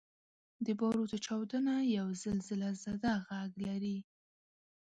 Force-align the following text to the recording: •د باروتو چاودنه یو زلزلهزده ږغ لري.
•د 0.65 0.67
باروتو 0.79 1.17
چاودنه 1.25 1.73
یو 1.97 2.07
زلزلهزده 2.21 3.13
ږغ 3.27 3.51
لري. 3.65 3.97